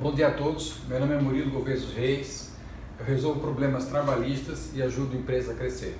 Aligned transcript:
Bom 0.00 0.14
dia 0.14 0.28
a 0.28 0.30
todos, 0.30 0.78
meu 0.88 0.98
nome 0.98 1.12
é 1.12 1.18
Murilo 1.18 1.50
Gouveia 1.50 1.78
Reis, 1.94 2.54
eu 2.98 3.04
resolvo 3.04 3.38
problemas 3.38 3.84
trabalhistas 3.84 4.74
e 4.74 4.82
ajudo 4.82 5.14
a 5.14 5.20
empresa 5.20 5.52
a 5.52 5.54
crescer. 5.54 5.94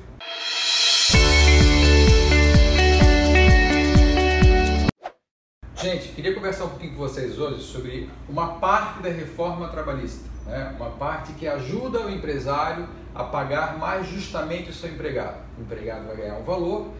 Gente, 5.76 6.08
queria 6.14 6.34
conversar 6.34 6.64
um 6.64 6.70
pouquinho 6.70 6.92
com 6.92 6.98
vocês 6.98 7.38
hoje 7.38 7.62
sobre 7.62 8.08
uma 8.26 8.54
parte 8.54 9.02
da 9.02 9.10
reforma 9.10 9.68
trabalhista, 9.68 10.24
né? 10.46 10.74
uma 10.80 10.92
parte 10.92 11.34
que 11.34 11.46
ajuda 11.46 12.06
o 12.06 12.10
empresário 12.10 12.88
a 13.14 13.24
pagar 13.24 13.76
mais 13.78 14.06
justamente 14.06 14.70
o 14.70 14.72
seu 14.72 14.88
empregado. 14.88 15.42
O 15.58 15.60
empregado 15.60 16.06
vai 16.06 16.16
ganhar 16.16 16.38
um 16.38 16.42
valor 16.42 16.90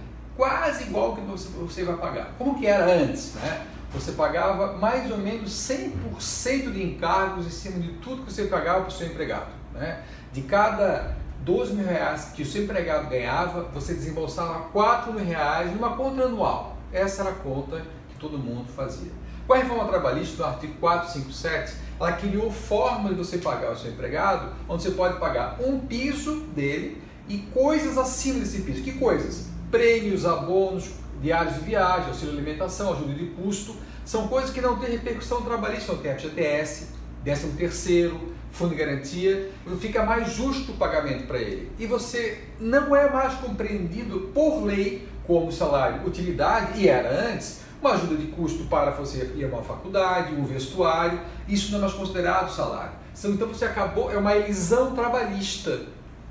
quase 0.40 0.84
igual 0.84 1.14
que 1.14 1.20
você 1.20 1.84
vai 1.84 1.98
pagar. 1.98 2.32
Como 2.38 2.58
que 2.58 2.66
era 2.66 2.86
antes, 2.86 3.34
né? 3.34 3.66
você 3.92 4.12
pagava 4.12 4.78
mais 4.78 5.10
ou 5.10 5.18
menos 5.18 5.50
100% 5.50 6.72
de 6.72 6.82
encargos 6.82 7.46
em 7.46 7.50
cima 7.50 7.78
de 7.78 7.92
tudo 7.98 8.22
que 8.24 8.32
você 8.32 8.44
pagava 8.44 8.80
para 8.80 8.88
o 8.88 8.90
seu 8.90 9.06
empregado. 9.06 9.50
Né? 9.74 10.02
De 10.32 10.40
cada 10.40 11.14
12 11.40 11.74
mil 11.74 11.86
reais 11.86 12.32
que 12.34 12.42
o 12.42 12.46
seu 12.46 12.64
empregado 12.64 13.10
ganhava, 13.10 13.64
você 13.64 13.92
desembolsava 13.92 14.60
4 14.70 15.12
mil 15.12 15.26
reais 15.26 15.70
numa 15.74 15.94
conta 15.94 16.22
anual. 16.22 16.78
Essa 16.90 17.20
era 17.20 17.32
a 17.32 17.34
conta 17.34 17.82
que 18.08 18.18
todo 18.18 18.38
mundo 18.38 18.72
fazia. 18.74 19.12
Com 19.46 19.52
a 19.52 19.58
reforma 19.58 19.88
trabalhista, 19.88 20.42
no 20.42 20.48
artigo 20.48 20.72
457, 20.80 21.74
ela 21.98 22.12
criou 22.12 22.50
formas 22.50 23.10
de 23.10 23.18
você 23.18 23.36
pagar 23.36 23.72
o 23.72 23.76
seu 23.76 23.90
empregado, 23.90 24.54
onde 24.66 24.84
você 24.84 24.92
pode 24.92 25.18
pagar 25.18 25.58
um 25.60 25.80
piso 25.80 26.46
dele 26.54 27.02
e 27.28 27.36
coisas 27.52 27.98
acima 27.98 28.38
desse 28.38 28.62
piso. 28.62 28.82
Que 28.82 28.92
coisas? 28.92 29.50
Prêmios, 29.70 30.26
abonos, 30.26 30.90
diários 31.22 31.54
de 31.54 31.60
viagem, 31.60 32.08
auxílio 32.08 32.34
alimentação, 32.34 32.92
ajuda 32.92 33.14
de 33.14 33.26
custo, 33.26 33.76
são 34.04 34.28
coisas 34.28 34.50
que 34.50 34.60
não 34.60 34.78
têm 34.78 34.90
repercussão 34.90 35.42
trabalhista, 35.42 35.92
não 35.92 36.00
tem 36.00 36.14
FGTS, 36.14 36.88
13 37.22 37.48
terceiro, 37.50 38.34
fundo 38.50 38.70
de 38.70 38.76
garantia, 38.76 39.50
fica 39.78 40.04
mais 40.04 40.32
justo 40.32 40.72
o 40.72 40.76
pagamento 40.76 41.26
para 41.26 41.38
ele. 41.38 41.70
E 41.78 41.86
você 41.86 42.42
não 42.58 42.94
é 42.96 43.10
mais 43.10 43.34
compreendido 43.34 44.30
por 44.34 44.64
lei 44.64 45.08
como 45.26 45.52
salário 45.52 46.06
utilidade, 46.06 46.80
e 46.80 46.88
era 46.88 47.30
antes, 47.30 47.60
uma 47.80 47.92
ajuda 47.92 48.16
de 48.16 48.26
custo 48.26 48.64
para 48.64 48.90
você 48.90 49.32
ir 49.36 49.44
a 49.44 49.48
uma 49.48 49.62
faculdade, 49.62 50.34
um 50.34 50.44
vestuário, 50.44 51.20
isso 51.48 51.70
não 51.70 51.78
é 51.78 51.82
mais 51.82 51.94
considerado 51.94 52.52
salário. 52.52 52.92
Então 53.24 53.48
você 53.48 53.64
acabou, 53.64 54.10
é 54.10 54.16
uma 54.16 54.34
elisão 54.34 54.94
trabalhista, 54.94 55.82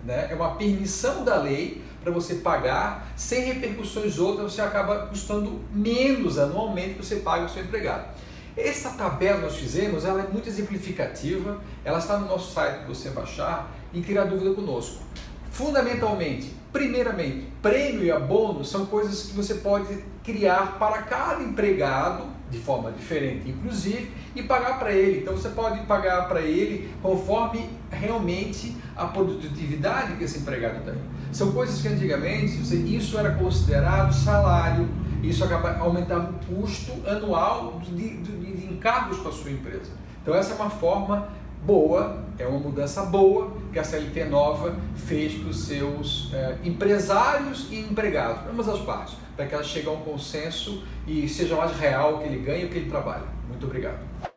né? 0.04 0.28
é 0.30 0.36
uma 0.36 0.56
permissão 0.56 1.24
da 1.24 1.38
lei 1.38 1.82
para 2.04 2.12
você 2.12 2.36
pagar, 2.36 3.12
sem 3.16 3.44
repercussões 3.46 4.20
outras, 4.20 4.54
você 4.54 4.62
acaba 4.62 5.08
custando 5.08 5.62
menos 5.72 6.38
anualmente 6.38 6.96
que 6.96 7.06
você 7.06 7.18
paga 7.18 7.46
o 7.46 7.50
seu 7.50 7.64
empregado. 7.64 8.08
Essa 8.56 8.92
tabela 8.92 9.38
que 9.38 9.44
nós 9.46 9.56
fizemos, 9.56 10.04
ela 10.06 10.22
é 10.22 10.28
muito 10.28 10.50
exemplificativa, 10.50 11.62
ela 11.84 12.00
está 12.00 12.18
no 12.18 12.28
nosso 12.28 12.54
site 12.54 12.80
para 12.80 12.88
você 12.88 13.10
baixar 13.10 13.72
e 13.94 14.02
tirar 14.02 14.26
dúvida 14.26 14.54
conosco. 14.54 15.04
Fundamentalmente, 15.52 16.54
primeiramente, 16.72 17.48
prêmio 17.62 18.04
e 18.04 18.12
abono 18.12 18.64
são 18.64 18.86
coisas 18.86 19.24
que 19.24 19.36
você 19.36 19.56
pode 19.56 20.04
criar 20.24 20.78
para 20.78 21.04
cada 21.04 21.44
empregado 21.44 22.24
de 22.50 22.58
forma 22.58 22.92
diferente, 22.92 23.50
inclusive, 23.50 24.12
e 24.36 24.42
pagar 24.44 24.80
para 24.80 24.92
ele. 24.92 25.22
Então 25.22 25.36
você 25.36 25.50
pode 25.50 25.82
pagar 25.86 26.28
para 26.28 26.42
ele 26.42 26.92
conforme 27.02 27.70
realmente 27.92 28.76
a 28.96 29.06
produtividade 29.06 30.14
que 30.18 30.24
esse 30.24 30.40
empregado 30.40 30.84
tem. 30.84 30.96
São 31.32 31.52
coisas 31.52 31.82
que 31.82 31.88
antigamente 31.88 32.60
isso 32.96 33.18
era 33.18 33.32
considerado 33.32 34.14
salário, 34.14 34.90
isso 35.22 35.44
acaba 35.44 35.78
aumentando 35.78 36.32
o 36.32 36.56
custo 36.56 36.92
anual 37.08 37.80
de, 37.86 38.18
de, 38.18 38.32
de 38.32 38.74
encargos 38.74 39.20
para 39.20 39.30
a 39.30 39.34
sua 39.34 39.52
empresa. 39.52 39.92
Então 40.22 40.34
essa 40.34 40.54
é 40.54 40.56
uma 40.56 40.70
forma 40.70 41.30
boa, 41.64 42.24
é 42.38 42.46
uma 42.46 42.60
mudança 42.60 43.04
boa 43.04 43.52
que 43.72 43.80
a 43.80 43.84
CLT 43.84 44.26
nova 44.26 44.76
fez 44.96 45.34
para 45.34 45.50
os 45.50 45.66
seus 45.66 46.34
é, 46.34 46.58
empresários 46.64 47.68
e 47.70 47.80
empregados, 47.80 48.50
ambas 48.50 48.68
as 48.70 48.80
partes, 48.80 49.16
para 49.36 49.46
que 49.46 49.54
elas 49.54 49.68
cheguem 49.68 49.90
a 49.90 49.94
um 49.94 50.02
consenso 50.02 50.84
e 51.06 51.28
seja 51.28 51.56
mais 51.56 51.78
real 51.78 52.16
o 52.16 52.20
que 52.20 52.26
ele 52.26 52.42
ganha 52.42 52.64
e 52.64 52.66
o 52.66 52.70
que 52.70 52.78
ele 52.78 52.90
trabalha. 52.90 53.24
Muito 53.48 53.66
obrigado. 53.66 54.29